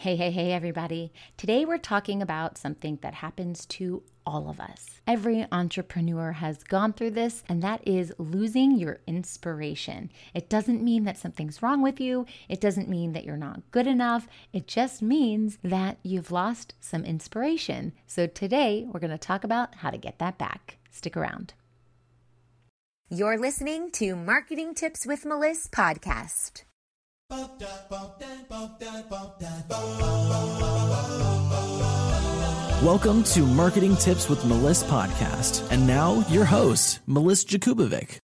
Hey, 0.00 0.14
hey, 0.14 0.30
hey, 0.30 0.52
everybody. 0.52 1.12
Today 1.36 1.64
we're 1.64 1.76
talking 1.76 2.22
about 2.22 2.56
something 2.56 3.00
that 3.02 3.14
happens 3.14 3.66
to 3.66 4.04
all 4.24 4.48
of 4.48 4.60
us. 4.60 5.00
Every 5.08 5.44
entrepreneur 5.50 6.30
has 6.30 6.62
gone 6.62 6.92
through 6.92 7.10
this, 7.10 7.42
and 7.48 7.64
that 7.64 7.80
is 7.84 8.14
losing 8.16 8.78
your 8.78 9.00
inspiration. 9.08 10.12
It 10.34 10.48
doesn't 10.48 10.84
mean 10.84 11.02
that 11.02 11.18
something's 11.18 11.64
wrong 11.64 11.82
with 11.82 11.98
you, 11.98 12.26
it 12.48 12.60
doesn't 12.60 12.88
mean 12.88 13.12
that 13.14 13.24
you're 13.24 13.36
not 13.36 13.68
good 13.72 13.88
enough. 13.88 14.28
It 14.52 14.68
just 14.68 15.02
means 15.02 15.58
that 15.64 15.98
you've 16.04 16.30
lost 16.30 16.74
some 16.78 17.04
inspiration. 17.04 17.92
So 18.06 18.28
today 18.28 18.86
we're 18.86 19.00
going 19.00 19.10
to 19.10 19.18
talk 19.18 19.42
about 19.42 19.74
how 19.74 19.90
to 19.90 19.98
get 19.98 20.20
that 20.20 20.38
back. 20.38 20.78
Stick 20.92 21.16
around. 21.16 21.54
You're 23.10 23.36
listening 23.36 23.90
to 23.94 24.14
Marketing 24.14 24.74
Tips 24.74 25.04
with 25.04 25.26
Melissa 25.26 25.68
podcast. 25.70 26.62
Welcome 32.82 33.22
to 33.24 33.42
Marketing 33.42 33.96
Tips 33.96 34.30
with 34.30 34.42
Melissa 34.46 34.86
podcast. 34.86 35.70
And 35.70 35.86
now 35.86 36.24
your 36.30 36.46
host, 36.46 37.00
Melissa 37.06 37.46
Jakubovic. 37.48 38.16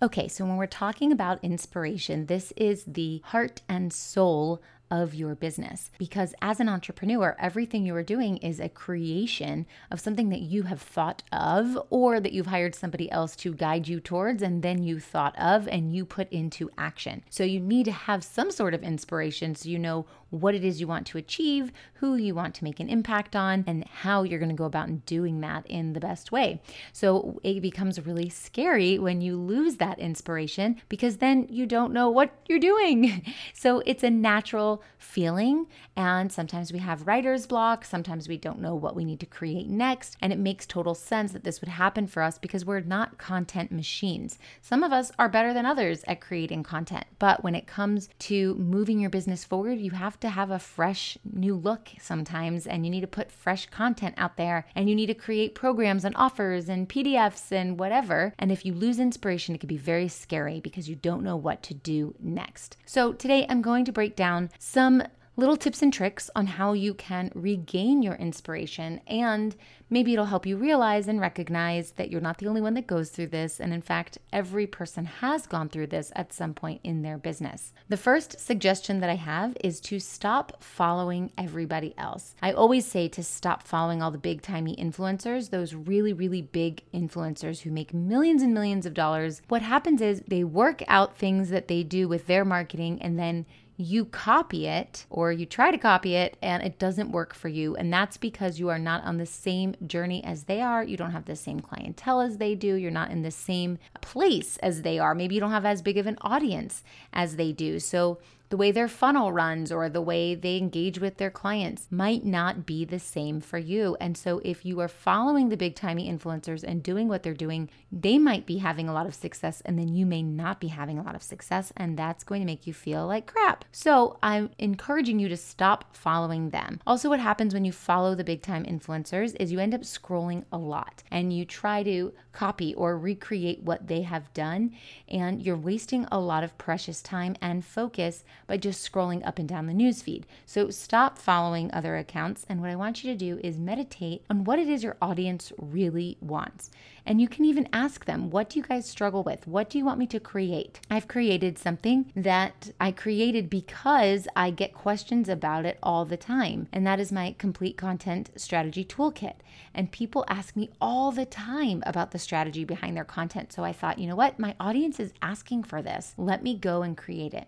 Okay, 0.00 0.28
so 0.28 0.44
when 0.44 0.58
we're 0.58 0.66
talking 0.68 1.10
about 1.10 1.42
inspiration, 1.42 2.26
this 2.26 2.52
is 2.52 2.84
the 2.84 3.20
heart 3.24 3.62
and 3.68 3.92
soul 3.92 4.62
of 4.90 5.14
your 5.14 5.34
business. 5.34 5.90
Because 5.98 6.34
as 6.42 6.60
an 6.60 6.68
entrepreneur, 6.68 7.36
everything 7.38 7.84
you 7.84 7.94
are 7.94 8.02
doing 8.02 8.38
is 8.38 8.60
a 8.60 8.68
creation 8.68 9.66
of 9.90 10.00
something 10.00 10.28
that 10.30 10.40
you 10.40 10.64
have 10.64 10.82
thought 10.82 11.22
of 11.32 11.78
or 11.90 12.20
that 12.20 12.32
you've 12.32 12.46
hired 12.46 12.74
somebody 12.74 13.10
else 13.10 13.36
to 13.36 13.54
guide 13.54 13.88
you 13.88 14.00
towards 14.00 14.42
and 14.42 14.62
then 14.62 14.82
you 14.82 14.98
thought 14.98 15.38
of 15.38 15.68
and 15.68 15.94
you 15.94 16.04
put 16.04 16.30
into 16.32 16.70
action. 16.76 17.22
So 17.30 17.44
you 17.44 17.60
need 17.60 17.84
to 17.84 17.92
have 17.92 18.24
some 18.24 18.50
sort 18.50 18.74
of 18.74 18.82
inspiration 18.82 19.54
so 19.54 19.68
you 19.68 19.78
know 19.78 20.06
what 20.30 20.54
it 20.54 20.64
is 20.64 20.80
you 20.80 20.86
want 20.86 21.06
to 21.08 21.18
achieve, 21.18 21.72
who 21.94 22.16
you 22.16 22.34
want 22.34 22.54
to 22.54 22.64
make 22.64 22.80
an 22.80 22.88
impact 22.88 23.36
on, 23.36 23.64
and 23.66 23.84
how 23.86 24.22
you're 24.22 24.38
going 24.38 24.48
to 24.48 24.54
go 24.54 24.64
about 24.64 25.04
doing 25.04 25.40
that 25.40 25.66
in 25.66 25.92
the 25.92 26.00
best 26.00 26.32
way. 26.32 26.60
So 26.92 27.40
it 27.42 27.60
becomes 27.60 28.04
really 28.06 28.28
scary 28.28 28.98
when 28.98 29.20
you 29.20 29.36
lose 29.36 29.76
that 29.76 29.98
inspiration 29.98 30.80
because 30.88 31.18
then 31.18 31.46
you 31.50 31.66
don't 31.66 31.92
know 31.92 32.08
what 32.08 32.32
you're 32.48 32.58
doing. 32.58 33.26
So 33.52 33.82
it's 33.84 34.02
a 34.02 34.10
natural 34.10 34.79
feeling. 34.98 35.66
And 35.96 36.30
sometimes 36.30 36.72
we 36.72 36.78
have 36.78 37.06
writer's 37.06 37.46
block. 37.46 37.84
Sometimes 37.84 38.28
we 38.28 38.36
don't 38.36 38.60
know 38.60 38.74
what 38.74 38.96
we 38.96 39.04
need 39.04 39.20
to 39.20 39.26
create 39.26 39.68
next. 39.68 40.16
And 40.20 40.32
it 40.32 40.38
makes 40.38 40.66
total 40.66 40.94
sense 40.94 41.32
that 41.32 41.44
this 41.44 41.60
would 41.60 41.68
happen 41.68 42.06
for 42.06 42.22
us 42.22 42.38
because 42.38 42.64
we're 42.64 42.80
not 42.80 43.18
content 43.18 43.72
machines. 43.72 44.38
Some 44.60 44.82
of 44.82 44.92
us 44.92 45.12
are 45.18 45.28
better 45.28 45.52
than 45.52 45.66
others 45.66 46.04
at 46.06 46.20
creating 46.20 46.62
content. 46.62 47.04
But 47.18 47.42
when 47.42 47.54
it 47.54 47.66
comes 47.66 48.08
to 48.20 48.54
moving 48.54 49.00
your 49.00 49.10
business 49.10 49.44
forward, 49.44 49.78
you 49.78 49.92
have 49.92 50.18
to 50.20 50.28
have 50.28 50.50
a 50.50 50.58
fresh 50.58 51.18
new 51.24 51.54
look 51.54 51.90
sometimes. 52.00 52.66
And 52.66 52.84
you 52.84 52.90
need 52.90 53.00
to 53.02 53.06
put 53.06 53.32
fresh 53.32 53.66
content 53.66 54.14
out 54.16 54.36
there. 54.36 54.66
And 54.74 54.88
you 54.88 54.94
need 54.94 55.06
to 55.06 55.14
create 55.14 55.54
programs 55.54 56.04
and 56.04 56.16
offers 56.16 56.68
and 56.68 56.88
PDFs 56.88 57.52
and 57.52 57.78
whatever. 57.78 58.34
And 58.38 58.50
if 58.50 58.64
you 58.64 58.74
lose 58.74 58.98
inspiration, 58.98 59.54
it 59.54 59.58
can 59.58 59.68
be 59.68 59.76
very 59.76 60.08
scary 60.08 60.60
because 60.60 60.88
you 60.88 60.96
don't 60.96 61.22
know 61.22 61.36
what 61.36 61.62
to 61.64 61.74
do 61.74 62.14
next. 62.20 62.76
So 62.84 63.12
today 63.12 63.46
I'm 63.48 63.62
going 63.62 63.84
to 63.84 63.92
break 63.92 64.16
down 64.16 64.50
some 64.70 65.02
little 65.36 65.56
tips 65.56 65.82
and 65.82 65.92
tricks 65.92 66.30
on 66.36 66.46
how 66.46 66.74
you 66.74 66.94
can 66.94 67.32
regain 67.34 68.02
your 68.02 68.14
inspiration. 68.16 69.00
And 69.06 69.56
maybe 69.88 70.12
it'll 70.12 70.26
help 70.26 70.44
you 70.44 70.56
realize 70.56 71.08
and 71.08 71.20
recognize 71.20 71.92
that 71.92 72.10
you're 72.10 72.20
not 72.20 72.38
the 72.38 72.46
only 72.46 72.60
one 72.60 72.74
that 72.74 72.86
goes 72.86 73.10
through 73.10 73.28
this. 73.28 73.58
And 73.58 73.72
in 73.72 73.80
fact, 73.80 74.18
every 74.32 74.66
person 74.66 75.06
has 75.06 75.46
gone 75.46 75.68
through 75.68 75.88
this 75.88 76.12
at 76.14 76.32
some 76.32 76.52
point 76.54 76.80
in 76.84 77.02
their 77.02 77.16
business. 77.18 77.72
The 77.88 77.96
first 77.96 78.38
suggestion 78.38 79.00
that 79.00 79.10
I 79.10 79.16
have 79.16 79.56
is 79.64 79.80
to 79.82 79.98
stop 79.98 80.62
following 80.62 81.32
everybody 81.38 81.94
else. 81.96 82.36
I 82.42 82.52
always 82.52 82.84
say 82.84 83.08
to 83.08 83.22
stop 83.24 83.62
following 83.62 84.02
all 84.02 84.10
the 84.10 84.18
big 84.18 84.42
timey 84.42 84.76
influencers, 84.76 85.50
those 85.50 85.74
really, 85.74 86.12
really 86.12 86.42
big 86.42 86.82
influencers 86.92 87.62
who 87.62 87.70
make 87.70 87.94
millions 87.94 88.42
and 88.42 88.54
millions 88.54 88.86
of 88.86 88.94
dollars. 88.94 89.42
What 89.48 89.62
happens 89.62 90.00
is 90.00 90.22
they 90.28 90.44
work 90.44 90.82
out 90.86 91.16
things 91.16 91.48
that 91.48 91.66
they 91.66 91.82
do 91.82 92.06
with 92.06 92.26
their 92.26 92.44
marketing 92.44 93.00
and 93.00 93.18
then 93.18 93.46
you 93.80 94.04
copy 94.04 94.66
it 94.66 95.06
or 95.08 95.32
you 95.32 95.46
try 95.46 95.70
to 95.70 95.78
copy 95.78 96.14
it 96.14 96.36
and 96.42 96.62
it 96.62 96.78
doesn't 96.78 97.12
work 97.12 97.32
for 97.32 97.48
you. 97.48 97.74
And 97.76 97.90
that's 97.90 98.18
because 98.18 98.60
you 98.60 98.68
are 98.68 98.78
not 98.78 99.02
on 99.04 99.16
the 99.16 99.24
same 99.24 99.74
journey 99.86 100.22
as 100.22 100.44
they 100.44 100.60
are. 100.60 100.84
You 100.84 100.98
don't 100.98 101.12
have 101.12 101.24
the 101.24 101.34
same 101.34 101.60
clientele 101.60 102.20
as 102.20 102.36
they 102.36 102.54
do. 102.54 102.74
You're 102.74 102.90
not 102.90 103.10
in 103.10 103.22
the 103.22 103.30
same 103.30 103.78
place 104.02 104.58
as 104.58 104.82
they 104.82 104.98
are. 104.98 105.14
Maybe 105.14 105.34
you 105.34 105.40
don't 105.40 105.50
have 105.50 105.64
as 105.64 105.80
big 105.80 105.96
of 105.96 106.06
an 106.06 106.18
audience 106.20 106.84
as 107.12 107.36
they 107.36 107.52
do. 107.52 107.80
So 107.80 108.18
the 108.50 108.56
way 108.56 108.72
their 108.72 108.88
funnel 108.88 109.32
runs 109.32 109.70
or 109.70 109.88
the 109.88 110.02
way 110.02 110.34
they 110.34 110.56
engage 110.56 110.98
with 110.98 111.16
their 111.16 111.30
clients 111.30 111.86
might 111.88 112.24
not 112.24 112.66
be 112.66 112.84
the 112.84 112.98
same 112.98 113.40
for 113.40 113.58
you. 113.58 113.96
And 114.00 114.16
so, 114.16 114.40
if 114.44 114.64
you 114.64 114.80
are 114.80 114.88
following 114.88 115.48
the 115.48 115.56
big 115.56 115.76
timey 115.76 116.12
influencers 116.12 116.64
and 116.64 116.82
doing 116.82 117.06
what 117.06 117.22
they're 117.22 117.32
doing, 117.32 117.70
they 117.92 118.18
might 118.18 118.46
be 118.46 118.58
having 118.58 118.88
a 118.88 118.92
lot 118.92 119.06
of 119.06 119.14
success, 119.14 119.62
and 119.64 119.78
then 119.78 119.88
you 119.88 120.04
may 120.04 120.22
not 120.22 120.60
be 120.60 120.68
having 120.68 120.98
a 120.98 121.02
lot 121.02 121.14
of 121.14 121.22
success, 121.22 121.72
and 121.76 121.96
that's 121.96 122.24
going 122.24 122.40
to 122.40 122.46
make 122.46 122.66
you 122.66 122.74
feel 122.74 123.06
like 123.06 123.32
crap. 123.32 123.64
So, 123.70 124.18
I'm 124.20 124.50
encouraging 124.58 125.20
you 125.20 125.28
to 125.28 125.36
stop 125.36 125.96
following 125.96 126.50
them. 126.50 126.80
Also, 126.88 127.08
what 127.08 127.20
happens 127.20 127.54
when 127.54 127.64
you 127.64 127.72
follow 127.72 128.16
the 128.16 128.24
big 128.24 128.42
time 128.42 128.64
influencers 128.64 129.36
is 129.38 129.52
you 129.52 129.60
end 129.60 129.74
up 129.74 129.82
scrolling 129.82 130.44
a 130.50 130.58
lot 130.58 131.04
and 131.12 131.32
you 131.32 131.44
try 131.44 131.84
to 131.84 132.12
copy 132.32 132.74
or 132.74 132.98
recreate 132.98 133.62
what 133.62 133.86
they 133.86 134.02
have 134.02 134.32
done, 134.34 134.72
and 135.08 135.40
you're 135.40 135.56
wasting 135.56 136.04
a 136.10 136.18
lot 136.18 136.42
of 136.42 136.58
precious 136.58 137.00
time 137.00 137.36
and 137.40 137.64
focus 137.64 138.24
by 138.50 138.56
just 138.56 138.84
scrolling 138.84 139.24
up 139.24 139.38
and 139.38 139.48
down 139.48 139.68
the 139.68 139.72
newsfeed. 139.72 140.24
So 140.44 140.70
stop 140.70 141.18
following 141.18 141.72
other 141.72 141.96
accounts. 141.96 142.44
And 142.48 142.60
what 142.60 142.68
I 142.68 142.74
want 142.74 143.04
you 143.04 143.12
to 143.12 143.16
do 143.16 143.38
is 143.44 143.56
meditate 143.56 144.24
on 144.28 144.42
what 144.42 144.58
it 144.58 144.68
is 144.68 144.82
your 144.82 144.96
audience 145.00 145.52
really 145.56 146.18
wants. 146.20 146.68
And 147.06 147.20
you 147.20 147.28
can 147.28 147.44
even 147.44 147.68
ask 147.72 148.06
them, 148.06 148.28
what 148.28 148.50
do 148.50 148.58
you 148.58 148.64
guys 148.64 148.88
struggle 148.88 149.22
with? 149.22 149.46
What 149.46 149.70
do 149.70 149.78
you 149.78 149.84
want 149.84 150.00
me 150.00 150.06
to 150.08 150.18
create? 150.18 150.80
I've 150.90 151.06
created 151.06 151.58
something 151.58 152.12
that 152.16 152.72
I 152.80 152.90
created 152.90 153.48
because 153.48 154.26
I 154.34 154.50
get 154.50 154.74
questions 154.74 155.28
about 155.28 155.64
it 155.64 155.78
all 155.80 156.04
the 156.04 156.16
time. 156.16 156.66
And 156.72 156.84
that 156.84 156.98
is 156.98 157.12
my 157.12 157.36
complete 157.38 157.76
content 157.76 158.30
strategy 158.34 158.84
toolkit. 158.84 159.36
And 159.72 159.92
people 159.92 160.24
ask 160.26 160.56
me 160.56 160.70
all 160.80 161.12
the 161.12 161.24
time 161.24 161.84
about 161.86 162.10
the 162.10 162.18
strategy 162.18 162.64
behind 162.64 162.96
their 162.96 163.04
content. 163.04 163.52
So 163.52 163.62
I 163.62 163.72
thought, 163.72 164.00
you 164.00 164.08
know 164.08 164.16
what? 164.16 164.40
My 164.40 164.56
audience 164.58 164.98
is 164.98 165.14
asking 165.22 165.62
for 165.62 165.80
this. 165.82 166.14
Let 166.18 166.42
me 166.42 166.56
go 166.56 166.82
and 166.82 166.96
create 166.96 167.32
it. 167.32 167.46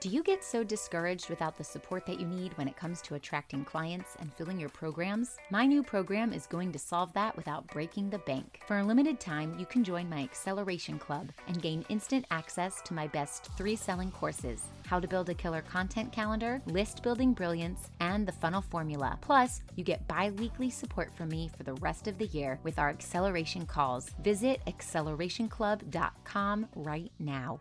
Do 0.00 0.08
you 0.08 0.22
get 0.22 0.42
so 0.42 0.64
discouraged 0.64 1.28
without 1.28 1.58
the 1.58 1.64
support 1.64 2.06
that 2.06 2.18
you 2.18 2.26
need 2.26 2.56
when 2.56 2.66
it 2.66 2.76
comes 2.76 3.02
to 3.02 3.16
attracting 3.16 3.66
clients 3.66 4.16
and 4.18 4.32
filling 4.32 4.58
your 4.58 4.70
programs? 4.70 5.36
My 5.50 5.66
new 5.66 5.82
program 5.82 6.32
is 6.32 6.46
going 6.46 6.72
to 6.72 6.78
solve 6.78 7.12
that 7.12 7.36
without 7.36 7.66
breaking 7.66 8.08
the 8.08 8.20
bank. 8.20 8.62
For 8.66 8.78
a 8.78 8.82
limited 8.82 9.20
time, 9.20 9.54
you 9.58 9.66
can 9.66 9.84
join 9.84 10.08
my 10.08 10.22
Acceleration 10.22 10.98
Club 10.98 11.30
and 11.48 11.60
gain 11.60 11.84
instant 11.90 12.24
access 12.30 12.80
to 12.86 12.94
my 12.94 13.08
best 13.08 13.50
three 13.58 13.76
selling 13.76 14.10
courses 14.10 14.62
how 14.86 14.98
to 14.98 15.06
build 15.06 15.28
a 15.28 15.34
killer 15.34 15.62
content 15.62 16.10
calendar, 16.10 16.60
list 16.66 17.02
building 17.02 17.32
brilliance, 17.32 17.90
and 18.00 18.26
the 18.26 18.32
funnel 18.32 18.62
formula. 18.62 19.16
Plus, 19.20 19.62
you 19.76 19.84
get 19.84 20.08
bi 20.08 20.30
weekly 20.30 20.68
support 20.68 21.14
from 21.14 21.28
me 21.28 21.48
for 21.56 21.62
the 21.62 21.74
rest 21.74 22.08
of 22.08 22.18
the 22.18 22.26
year 22.26 22.58
with 22.64 22.76
our 22.76 22.88
acceleration 22.88 23.66
calls. 23.66 24.10
Visit 24.20 24.60
accelerationclub.com 24.66 26.66
right 26.74 27.12
now. 27.20 27.60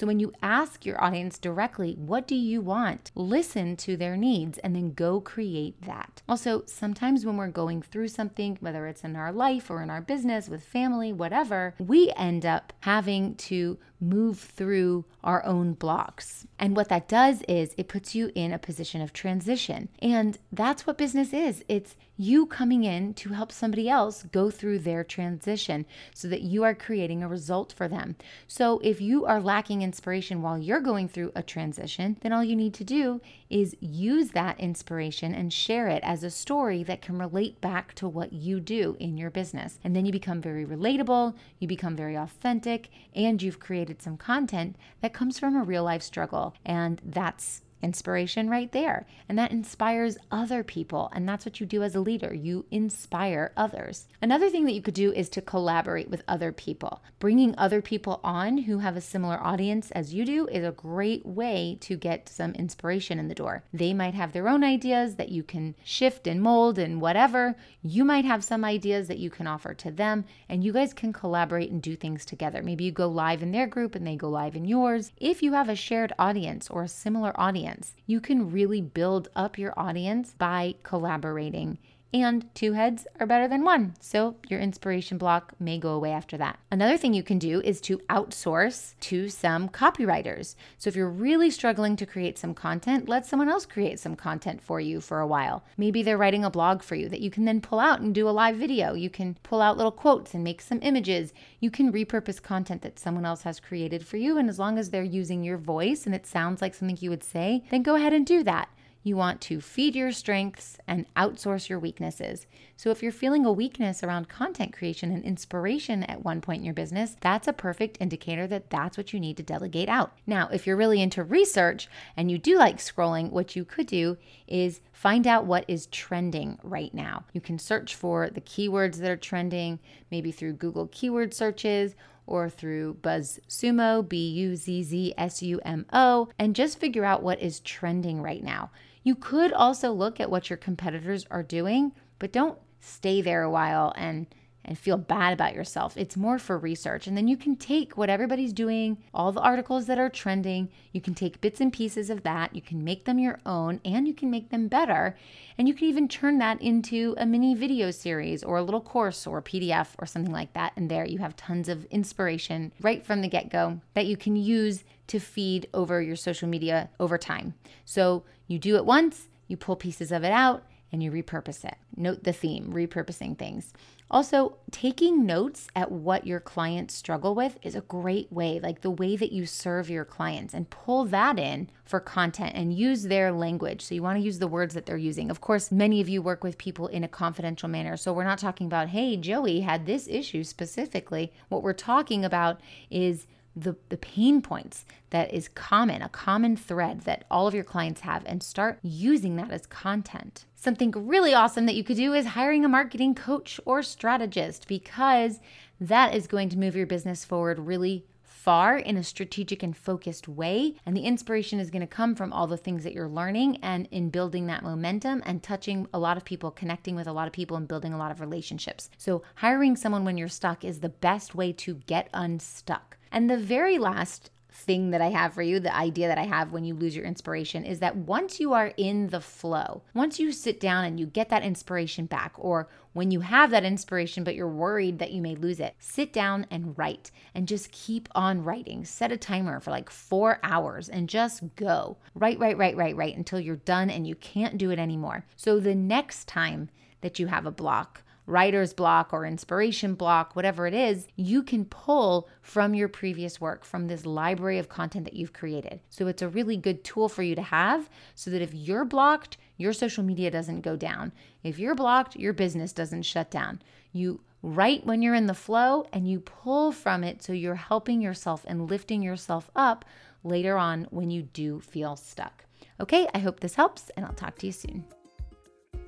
So 0.00 0.06
when 0.06 0.18
you 0.18 0.32
ask 0.42 0.86
your 0.86 1.02
audience 1.04 1.38
directly, 1.38 1.92
what 1.92 2.26
do 2.26 2.34
you 2.34 2.62
want? 2.62 3.10
Listen 3.14 3.76
to 3.76 3.98
their 3.98 4.16
needs 4.16 4.56
and 4.56 4.74
then 4.74 4.94
go 4.94 5.20
create 5.20 5.82
that. 5.82 6.22
Also, 6.26 6.62
sometimes 6.64 7.26
when 7.26 7.36
we're 7.36 7.48
going 7.48 7.82
through 7.82 8.08
something, 8.08 8.56
whether 8.60 8.86
it's 8.86 9.04
in 9.04 9.14
our 9.14 9.30
life 9.30 9.70
or 9.70 9.82
in 9.82 9.90
our 9.90 10.00
business, 10.00 10.48
with 10.48 10.64
family, 10.64 11.12
whatever, 11.12 11.74
we 11.78 12.10
end 12.16 12.46
up 12.46 12.72
having 12.80 13.34
to 13.34 13.76
move 14.00 14.38
through 14.38 15.04
our 15.22 15.44
own 15.44 15.74
blocks. 15.74 16.46
And 16.58 16.74
what 16.74 16.88
that 16.88 17.06
does 17.06 17.42
is 17.42 17.74
it 17.76 17.88
puts 17.88 18.14
you 18.14 18.32
in 18.34 18.54
a 18.54 18.58
position 18.58 19.02
of 19.02 19.12
transition. 19.12 19.90
And 19.98 20.38
that's 20.50 20.86
what 20.86 20.96
business 20.96 21.34
is. 21.34 21.62
It's 21.68 21.94
you 22.20 22.44
coming 22.44 22.84
in 22.84 23.14
to 23.14 23.30
help 23.30 23.50
somebody 23.50 23.88
else 23.88 24.24
go 24.24 24.50
through 24.50 24.78
their 24.78 25.02
transition 25.02 25.86
so 26.12 26.28
that 26.28 26.42
you 26.42 26.62
are 26.62 26.74
creating 26.74 27.22
a 27.22 27.28
result 27.28 27.72
for 27.72 27.88
them. 27.88 28.14
So 28.46 28.78
if 28.80 29.00
you 29.00 29.24
are 29.24 29.40
lacking 29.40 29.80
inspiration 29.80 30.42
while 30.42 30.58
you're 30.58 30.80
going 30.80 31.08
through 31.08 31.32
a 31.34 31.42
transition, 31.42 32.18
then 32.20 32.32
all 32.32 32.44
you 32.44 32.54
need 32.54 32.74
to 32.74 32.84
do 32.84 33.22
is 33.48 33.74
use 33.80 34.32
that 34.32 34.60
inspiration 34.60 35.34
and 35.34 35.50
share 35.50 35.88
it 35.88 36.02
as 36.02 36.22
a 36.22 36.30
story 36.30 36.82
that 36.82 37.00
can 37.00 37.18
relate 37.18 37.58
back 37.62 37.94
to 37.94 38.06
what 38.06 38.34
you 38.34 38.60
do 38.60 38.98
in 39.00 39.16
your 39.16 39.30
business. 39.30 39.78
And 39.82 39.96
then 39.96 40.04
you 40.04 40.12
become 40.12 40.42
very 40.42 40.66
relatable, 40.66 41.34
you 41.58 41.66
become 41.66 41.96
very 41.96 42.16
authentic, 42.16 42.90
and 43.14 43.42
you've 43.42 43.60
created 43.60 44.02
some 44.02 44.18
content 44.18 44.76
that 45.00 45.14
comes 45.14 45.38
from 45.38 45.56
a 45.56 45.64
real 45.64 45.84
life 45.84 46.02
struggle. 46.02 46.54
And 46.66 47.00
that's 47.02 47.62
inspiration 47.82 48.50
right 48.50 48.70
there. 48.72 49.06
And 49.28 49.38
that 49.38 49.52
inspires 49.52 50.18
other 50.30 50.62
people. 50.62 51.10
And 51.12 51.28
that's 51.28 51.44
what 51.44 51.60
you 51.60 51.66
do 51.66 51.82
as 51.82 51.94
a 51.94 52.00
leader 52.00 52.34
you 52.34 52.66
inspire 52.70 53.52
others. 53.56 54.06
Another 54.22 54.50
thing 54.50 54.64
that 54.64 54.72
you 54.72 54.82
could 54.82 54.94
do 54.94 55.12
is 55.12 55.28
to 55.30 55.42
collaborate 55.42 56.10
with 56.10 56.22
other 56.26 56.52
people. 56.52 57.02
Bringing 57.18 57.54
other 57.56 57.82
people 57.82 58.20
on 58.24 58.58
who 58.58 58.78
have 58.78 58.96
a 58.96 59.00
similar 59.00 59.38
audience 59.42 59.90
as 59.92 60.14
you 60.14 60.24
do 60.24 60.46
is 60.48 60.64
a 60.64 60.72
great 60.72 61.24
way 61.24 61.78
to 61.80 61.96
get 61.96 62.28
some 62.28 62.52
inspiration 62.52 63.18
in 63.18 63.28
the 63.28 63.34
door. 63.34 63.62
They 63.72 63.92
might 63.92 64.14
have 64.14 64.32
their 64.32 64.48
own 64.48 64.64
ideas 64.64 65.16
that 65.16 65.28
you 65.30 65.42
can 65.42 65.74
shift 65.84 66.26
and 66.26 66.42
mold 66.42 66.78
and 66.78 67.00
whatever. 67.00 67.56
You 67.82 68.04
might 68.04 68.24
have 68.24 68.44
some 68.44 68.64
ideas 68.64 69.08
that 69.08 69.18
you 69.18 69.30
can 69.30 69.46
offer 69.46 69.74
to 69.74 69.90
them, 69.90 70.24
and 70.48 70.64
you 70.64 70.72
guys 70.72 70.92
can 70.92 71.12
collaborate 71.12 71.70
and 71.70 71.82
do 71.82 71.96
things 71.96 72.24
together. 72.24 72.62
Maybe 72.62 72.84
you 72.84 72.92
go 72.92 73.08
live 73.08 73.42
in 73.42 73.52
their 73.52 73.66
group 73.66 73.94
and 73.94 74.06
they 74.06 74.16
go 74.16 74.28
live 74.28 74.56
in 74.56 74.64
yours. 74.64 75.12
If 75.18 75.42
you 75.42 75.52
have 75.52 75.68
a 75.68 75.74
shared 75.74 76.12
audience 76.18 76.68
or 76.70 76.84
a 76.84 76.88
similar 76.88 77.38
audience, 77.70 77.94
you 78.06 78.20
can 78.20 78.50
really 78.50 78.80
build 78.80 79.28
up 79.36 79.56
your 79.56 79.72
audience 79.78 80.34
by 80.36 80.74
collaborating 80.82 81.78
and 82.12 82.52
two 82.54 82.72
heads 82.72 83.06
are 83.18 83.26
better 83.26 83.46
than 83.46 83.64
one. 83.64 83.94
So 84.00 84.36
your 84.48 84.60
inspiration 84.60 85.18
block 85.18 85.52
may 85.60 85.78
go 85.78 85.90
away 85.90 86.10
after 86.12 86.36
that. 86.38 86.58
Another 86.70 86.96
thing 86.96 87.14
you 87.14 87.22
can 87.22 87.38
do 87.38 87.60
is 87.60 87.80
to 87.82 87.98
outsource 88.10 88.94
to 89.00 89.28
some 89.28 89.68
copywriters. 89.68 90.56
So 90.78 90.88
if 90.88 90.96
you're 90.96 91.08
really 91.08 91.50
struggling 91.50 91.96
to 91.96 92.06
create 92.06 92.38
some 92.38 92.54
content, 92.54 93.08
let 93.08 93.26
someone 93.26 93.48
else 93.48 93.66
create 93.66 94.00
some 94.00 94.16
content 94.16 94.60
for 94.60 94.80
you 94.80 95.00
for 95.00 95.20
a 95.20 95.26
while. 95.26 95.64
Maybe 95.76 96.02
they're 96.02 96.18
writing 96.18 96.44
a 96.44 96.50
blog 96.50 96.82
for 96.82 96.94
you 96.94 97.08
that 97.08 97.20
you 97.20 97.30
can 97.30 97.44
then 97.44 97.60
pull 97.60 97.78
out 97.78 98.00
and 98.00 98.14
do 98.14 98.28
a 98.28 98.30
live 98.30 98.56
video. 98.56 98.94
You 98.94 99.10
can 99.10 99.36
pull 99.42 99.62
out 99.62 99.76
little 99.76 99.92
quotes 99.92 100.34
and 100.34 100.42
make 100.42 100.60
some 100.60 100.80
images. 100.82 101.32
You 101.60 101.70
can 101.70 101.92
repurpose 101.92 102.42
content 102.42 102.82
that 102.82 102.98
someone 102.98 103.24
else 103.24 103.42
has 103.42 103.60
created 103.60 104.06
for 104.06 104.16
you. 104.16 104.38
And 104.38 104.48
as 104.48 104.58
long 104.58 104.78
as 104.78 104.90
they're 104.90 105.02
using 105.02 105.44
your 105.44 105.58
voice 105.58 106.06
and 106.06 106.14
it 106.14 106.26
sounds 106.26 106.60
like 106.60 106.74
something 106.74 106.98
you 107.00 107.10
would 107.10 107.24
say, 107.24 107.64
then 107.70 107.82
go 107.82 107.94
ahead 107.94 108.12
and 108.12 108.26
do 108.26 108.42
that. 108.42 108.68
You 109.02 109.16
want 109.16 109.40
to 109.42 109.62
feed 109.62 109.96
your 109.96 110.12
strengths 110.12 110.76
and 110.86 111.06
outsource 111.14 111.70
your 111.70 111.78
weaknesses. 111.78 112.46
So, 112.76 112.90
if 112.90 113.02
you're 113.02 113.12
feeling 113.12 113.46
a 113.46 113.52
weakness 113.52 114.02
around 114.02 114.28
content 114.28 114.74
creation 114.74 115.10
and 115.10 115.24
inspiration 115.24 116.02
at 116.04 116.22
one 116.22 116.42
point 116.42 116.58
in 116.58 116.64
your 116.66 116.74
business, 116.74 117.16
that's 117.20 117.48
a 117.48 117.54
perfect 117.54 117.96
indicator 117.98 118.46
that 118.48 118.68
that's 118.68 118.98
what 118.98 119.14
you 119.14 119.20
need 119.20 119.38
to 119.38 119.42
delegate 119.42 119.88
out. 119.88 120.12
Now, 120.26 120.48
if 120.52 120.66
you're 120.66 120.76
really 120.76 121.00
into 121.00 121.22
research 121.22 121.88
and 122.14 122.30
you 122.30 122.36
do 122.36 122.58
like 122.58 122.76
scrolling, 122.76 123.30
what 123.30 123.56
you 123.56 123.64
could 123.64 123.86
do 123.86 124.18
is 124.46 124.82
find 124.92 125.26
out 125.26 125.46
what 125.46 125.64
is 125.66 125.86
trending 125.86 126.58
right 126.62 126.92
now. 126.92 127.24
You 127.32 127.40
can 127.40 127.58
search 127.58 127.94
for 127.94 128.28
the 128.28 128.42
keywords 128.42 128.96
that 128.96 129.10
are 129.10 129.16
trending, 129.16 129.78
maybe 130.10 130.30
through 130.30 130.54
Google 130.54 130.88
keyword 130.88 131.32
searches 131.32 131.94
or 132.26 132.50
through 132.50 132.94
BuzzSumo, 133.00 134.06
B 134.06 134.28
U 134.28 134.56
Z 134.56 134.82
Z 134.82 135.14
S 135.16 135.42
U 135.42 135.58
M 135.64 135.86
O, 135.90 136.28
and 136.38 136.54
just 136.54 136.78
figure 136.78 137.04
out 137.04 137.22
what 137.22 137.40
is 137.40 137.60
trending 137.60 138.20
right 138.20 138.44
now. 138.44 138.70
You 139.02 139.14
could 139.14 139.52
also 139.52 139.92
look 139.92 140.20
at 140.20 140.30
what 140.30 140.50
your 140.50 140.56
competitors 140.56 141.26
are 141.30 141.42
doing, 141.42 141.92
but 142.18 142.32
don't 142.32 142.58
stay 142.80 143.20
there 143.20 143.42
a 143.42 143.50
while 143.50 143.92
and 143.96 144.26
and 144.64 144.78
feel 144.78 144.96
bad 144.96 145.32
about 145.32 145.54
yourself. 145.54 145.96
It's 145.96 146.16
more 146.16 146.38
for 146.38 146.58
research. 146.58 147.06
And 147.06 147.16
then 147.16 147.28
you 147.28 147.36
can 147.36 147.56
take 147.56 147.96
what 147.96 148.10
everybody's 148.10 148.52
doing, 148.52 148.98
all 149.14 149.32
the 149.32 149.40
articles 149.40 149.86
that 149.86 149.98
are 149.98 150.08
trending, 150.08 150.68
you 150.92 151.00
can 151.00 151.14
take 151.14 151.40
bits 151.40 151.60
and 151.60 151.72
pieces 151.72 152.10
of 152.10 152.22
that, 152.22 152.54
you 152.54 152.62
can 152.62 152.84
make 152.84 153.04
them 153.04 153.18
your 153.18 153.40
own, 153.46 153.80
and 153.84 154.06
you 154.06 154.14
can 154.14 154.30
make 154.30 154.50
them 154.50 154.68
better. 154.68 155.16
And 155.58 155.66
you 155.66 155.74
can 155.74 155.88
even 155.88 156.08
turn 156.08 156.38
that 156.38 156.60
into 156.60 157.14
a 157.18 157.26
mini 157.26 157.54
video 157.54 157.90
series 157.90 158.42
or 158.42 158.58
a 158.58 158.62
little 158.62 158.80
course 158.80 159.26
or 159.26 159.38
a 159.38 159.42
PDF 159.42 159.88
or 159.98 160.06
something 160.06 160.32
like 160.32 160.52
that. 160.52 160.72
And 160.76 160.90
there 160.90 161.04
you 161.04 161.18
have 161.18 161.36
tons 161.36 161.68
of 161.68 161.84
inspiration 161.86 162.72
right 162.80 163.04
from 163.04 163.22
the 163.22 163.28
get 163.28 163.50
go 163.50 163.80
that 163.94 164.06
you 164.06 164.16
can 164.16 164.36
use 164.36 164.84
to 165.08 165.18
feed 165.18 165.68
over 165.74 166.00
your 166.00 166.16
social 166.16 166.48
media 166.48 166.88
over 167.00 167.18
time. 167.18 167.54
So 167.84 168.24
you 168.46 168.58
do 168.58 168.76
it 168.76 168.84
once, 168.84 169.28
you 169.48 169.56
pull 169.56 169.76
pieces 169.76 170.12
of 170.12 170.22
it 170.22 170.32
out, 170.32 170.62
and 170.92 171.02
you 171.02 171.10
repurpose 171.10 171.64
it. 171.64 171.76
Note 171.96 172.24
the 172.24 172.32
theme 172.32 172.72
repurposing 172.72 173.38
things. 173.38 173.72
Also, 174.10 174.56
taking 174.72 175.24
notes 175.24 175.68
at 175.76 175.92
what 175.92 176.26
your 176.26 176.40
clients 176.40 176.94
struggle 176.94 177.32
with 177.32 177.58
is 177.62 177.76
a 177.76 177.80
great 177.82 178.32
way, 178.32 178.58
like 178.60 178.80
the 178.80 178.90
way 178.90 179.14
that 179.16 179.30
you 179.30 179.46
serve 179.46 179.88
your 179.88 180.04
clients, 180.04 180.52
and 180.52 180.68
pull 180.68 181.04
that 181.04 181.38
in 181.38 181.70
for 181.84 182.00
content 182.00 182.52
and 182.56 182.74
use 182.74 183.04
their 183.04 183.30
language. 183.30 183.82
So, 183.82 183.94
you 183.94 184.02
want 184.02 184.18
to 184.18 184.24
use 184.24 184.40
the 184.40 184.48
words 184.48 184.74
that 184.74 184.84
they're 184.84 184.96
using. 184.96 185.30
Of 185.30 185.40
course, 185.40 185.70
many 185.70 186.00
of 186.00 186.08
you 186.08 186.22
work 186.22 186.42
with 186.42 186.58
people 186.58 186.88
in 186.88 187.04
a 187.04 187.08
confidential 187.08 187.68
manner. 187.68 187.96
So, 187.96 188.12
we're 188.12 188.24
not 188.24 188.38
talking 188.38 188.66
about, 188.66 188.88
hey, 188.88 189.16
Joey 189.16 189.60
had 189.60 189.86
this 189.86 190.08
issue 190.08 190.42
specifically. 190.42 191.32
What 191.48 191.62
we're 191.62 191.72
talking 191.72 192.24
about 192.24 192.60
is 192.90 193.26
the, 193.56 193.76
the 193.88 193.96
pain 193.96 194.40
points 194.40 194.84
that 195.10 195.32
is 195.32 195.48
common, 195.48 196.02
a 196.02 196.08
common 196.08 196.56
thread 196.56 197.02
that 197.02 197.24
all 197.30 197.46
of 197.46 197.54
your 197.54 197.64
clients 197.64 198.02
have, 198.02 198.22
and 198.26 198.42
start 198.42 198.78
using 198.82 199.36
that 199.36 199.50
as 199.50 199.66
content. 199.66 200.44
Something 200.54 200.92
really 200.92 201.34
awesome 201.34 201.66
that 201.66 201.74
you 201.74 201.84
could 201.84 201.96
do 201.96 202.12
is 202.14 202.26
hiring 202.26 202.64
a 202.64 202.68
marketing 202.68 203.14
coach 203.14 203.60
or 203.64 203.82
strategist 203.82 204.68
because 204.68 205.40
that 205.80 206.14
is 206.14 206.26
going 206.26 206.48
to 206.50 206.58
move 206.58 206.76
your 206.76 206.86
business 206.86 207.24
forward 207.24 207.58
really 207.58 208.04
far 208.40 208.78
in 208.78 208.96
a 208.96 209.02
strategic 209.02 209.62
and 209.62 209.76
focused 209.76 210.26
way. 210.26 210.74
And 210.86 210.96
the 210.96 211.04
inspiration 211.04 211.60
is 211.60 211.70
going 211.70 211.82
to 211.82 211.86
come 211.86 212.14
from 212.14 212.32
all 212.32 212.46
the 212.46 212.56
things 212.56 212.84
that 212.84 212.94
you're 212.94 213.08
learning 213.08 213.58
and 213.62 213.86
in 213.90 214.08
building 214.08 214.46
that 214.46 214.62
momentum 214.62 215.22
and 215.26 215.42
touching 215.42 215.86
a 215.92 215.98
lot 215.98 216.16
of 216.16 216.24
people, 216.24 216.50
connecting 216.50 216.96
with 216.96 217.06
a 217.06 217.12
lot 217.12 217.26
of 217.26 217.34
people, 217.34 217.58
and 217.58 217.68
building 217.68 217.92
a 217.92 217.98
lot 217.98 218.10
of 218.10 218.20
relationships. 218.20 218.88
So, 218.96 219.22
hiring 219.36 219.76
someone 219.76 220.06
when 220.06 220.16
you're 220.16 220.28
stuck 220.28 220.64
is 220.64 220.80
the 220.80 220.88
best 220.88 221.34
way 221.34 221.52
to 221.52 221.74
get 221.86 222.08
unstuck. 222.14 222.96
And 223.12 223.28
the 223.28 223.38
very 223.38 223.78
last 223.78 224.30
thing 224.52 224.90
that 224.90 225.00
I 225.00 225.10
have 225.10 225.34
for 225.34 225.42
you, 225.42 225.60
the 225.60 225.74
idea 225.74 226.08
that 226.08 226.18
I 226.18 226.24
have 226.24 226.52
when 226.52 226.64
you 226.64 226.74
lose 226.74 226.94
your 226.94 227.04
inspiration 227.04 227.64
is 227.64 227.78
that 227.80 227.96
once 227.96 228.40
you 228.40 228.52
are 228.52 228.72
in 228.76 229.08
the 229.08 229.20
flow, 229.20 229.82
once 229.94 230.18
you 230.18 230.32
sit 230.32 230.60
down 230.60 230.84
and 230.84 230.98
you 230.98 231.06
get 231.06 231.28
that 231.30 231.42
inspiration 231.42 232.06
back, 232.06 232.32
or 232.36 232.68
when 232.92 233.10
you 233.10 233.20
have 233.20 233.50
that 233.50 233.64
inspiration 233.64 234.24
but 234.24 234.34
you're 234.34 234.48
worried 234.48 234.98
that 234.98 235.12
you 235.12 235.22
may 235.22 235.34
lose 235.34 235.60
it, 235.60 235.74
sit 235.78 236.12
down 236.12 236.46
and 236.50 236.76
write 236.76 237.10
and 237.34 237.48
just 237.48 237.72
keep 237.72 238.08
on 238.14 238.44
writing. 238.44 238.84
Set 238.84 239.12
a 239.12 239.16
timer 239.16 239.60
for 239.60 239.70
like 239.70 239.90
four 239.90 240.38
hours 240.42 240.88
and 240.88 241.08
just 241.08 241.42
go. 241.56 241.96
Write, 242.14 242.38
write, 242.38 242.58
write, 242.58 242.76
write, 242.76 242.96
write 242.96 243.16
until 243.16 243.40
you're 243.40 243.56
done 243.56 243.90
and 243.90 244.06
you 244.06 244.14
can't 244.16 244.58
do 244.58 244.70
it 244.70 244.78
anymore. 244.78 245.24
So 245.36 245.60
the 245.60 245.74
next 245.74 246.26
time 246.26 246.68
that 247.00 247.18
you 247.18 247.28
have 247.28 247.46
a 247.46 247.50
block, 247.50 248.02
writer's 248.30 248.72
block 248.72 249.12
or 249.12 249.26
inspiration 249.26 249.94
block, 249.94 250.36
whatever 250.36 250.66
it 250.66 250.74
is, 250.74 251.08
you 251.16 251.42
can 251.42 251.64
pull 251.64 252.28
from 252.42 252.74
your 252.74 252.88
previous 252.88 253.40
work, 253.40 253.64
from 253.64 253.88
this 253.88 254.06
library 254.06 254.58
of 254.58 254.68
content 254.68 255.04
that 255.04 255.14
you've 255.14 255.32
created. 255.32 255.80
So 255.88 256.06
it's 256.06 256.22
a 256.22 256.28
really 256.28 256.56
good 256.56 256.84
tool 256.84 257.08
for 257.08 257.22
you 257.22 257.34
to 257.34 257.42
have 257.42 257.90
so 258.14 258.30
that 258.30 258.42
if 258.42 258.54
you're 258.54 258.84
blocked, 258.84 259.36
your 259.56 259.72
social 259.72 260.04
media 260.04 260.30
doesn't 260.30 260.62
go 260.62 260.76
down. 260.76 261.12
If 261.42 261.58
you're 261.58 261.74
blocked, 261.74 262.16
your 262.16 262.32
business 262.32 262.72
doesn't 262.72 263.02
shut 263.02 263.30
down. 263.30 263.60
You 263.92 264.20
write 264.42 264.86
when 264.86 265.02
you're 265.02 265.14
in 265.14 265.26
the 265.26 265.34
flow 265.34 265.86
and 265.92 266.08
you 266.08 266.20
pull 266.20 266.72
from 266.72 267.04
it 267.04 267.22
so 267.22 267.32
you're 267.32 267.56
helping 267.56 268.00
yourself 268.00 268.44
and 268.46 268.70
lifting 268.70 269.02
yourself 269.02 269.50
up 269.54 269.84
later 270.24 270.56
on 270.56 270.86
when 270.90 271.10
you 271.10 271.22
do 271.22 271.60
feel 271.60 271.96
stuck. 271.96 272.44
Okay, 272.80 273.06
I 273.14 273.18
hope 273.18 273.40
this 273.40 273.54
helps 273.54 273.90
and 273.96 274.06
I'll 274.06 274.12
talk 274.12 274.38
to 274.38 274.46
you 274.46 274.52
soon. 274.52 274.84